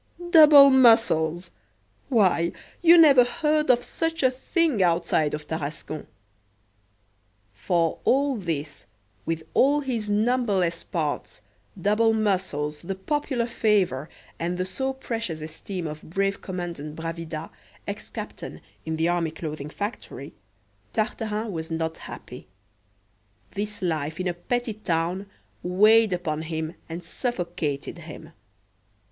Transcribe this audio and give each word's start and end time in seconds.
"Double 0.31 0.71
muscles!" 0.71 1.51
why, 2.09 2.51
you 2.81 2.97
never 2.97 3.23
heard 3.23 3.69
of 3.69 3.83
such 3.83 4.23
a 4.23 4.31
thing 4.31 4.81
outside 4.81 5.35
of 5.35 5.45
Tarascon! 5.45 6.07
For 7.53 7.99
all 8.03 8.35
this, 8.35 8.87
with 9.27 9.43
all 9.53 9.81
his 9.81 10.09
numberless 10.09 10.83
parts, 10.83 11.41
double 11.79 12.13
muscles, 12.13 12.81
the 12.81 12.95
popular 12.95 13.45
favour, 13.45 14.09
and 14.39 14.57
the 14.57 14.65
so 14.65 14.91
precious 14.91 15.39
esteem 15.39 15.85
of 15.85 16.01
brave 16.09 16.41
Commandant 16.41 16.95
Bravida, 16.95 17.51
ex 17.87 18.09
captain 18.09 18.59
(in 18.87 18.95
the 18.95 19.07
Army 19.07 19.29
Clothing 19.29 19.69
Factory), 19.69 20.33
Tartarin 20.93 21.51
was 21.51 21.69
not 21.69 21.97
happy: 22.09 22.47
this 23.51 23.83
life 23.83 24.19
in 24.19 24.27
a 24.27 24.33
petty 24.33 24.73
town 24.73 25.27
weighed 25.61 26.11
upon 26.11 26.41
him 26.41 26.73
and 26.89 27.03
suffocated 27.03 27.99
him. 27.99 28.31